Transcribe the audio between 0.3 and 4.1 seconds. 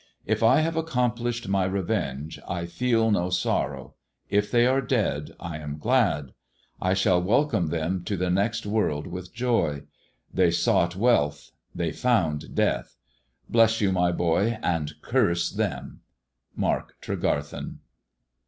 I have accomplished my revenge I feel no sorrow;